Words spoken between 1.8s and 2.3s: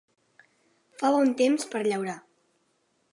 a llaurar.